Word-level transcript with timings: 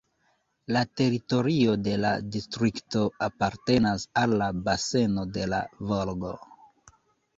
La 0.75 0.79
teritorio 1.01 1.75
de 1.89 1.93
la 2.05 2.13
distrikto 2.37 3.03
apartenas 3.27 4.07
al 4.25 4.35
la 4.43 4.49
baseno 4.71 5.27
de 5.37 5.49
la 5.55 5.61
Volgo. 5.93 6.33